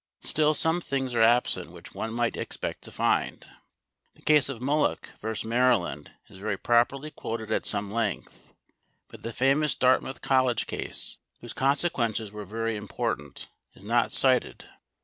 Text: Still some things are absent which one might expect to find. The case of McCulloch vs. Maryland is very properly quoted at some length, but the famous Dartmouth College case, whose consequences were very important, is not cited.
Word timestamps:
Still 0.23 0.55
some 0.55 0.81
things 0.81 1.13
are 1.13 1.21
absent 1.21 1.71
which 1.71 1.93
one 1.93 2.11
might 2.11 2.35
expect 2.35 2.81
to 2.85 2.91
find. 2.91 3.45
The 4.15 4.23
case 4.23 4.49
of 4.49 4.57
McCulloch 4.57 5.09
vs. 5.21 5.45
Maryland 5.45 6.15
is 6.27 6.39
very 6.39 6.57
properly 6.57 7.11
quoted 7.11 7.51
at 7.51 7.67
some 7.67 7.93
length, 7.93 8.51
but 9.09 9.21
the 9.21 9.31
famous 9.31 9.75
Dartmouth 9.75 10.21
College 10.23 10.65
case, 10.65 11.19
whose 11.41 11.53
consequences 11.53 12.31
were 12.31 12.45
very 12.45 12.75
important, 12.77 13.47
is 13.75 13.83
not 13.83 14.11
cited. 14.11 14.65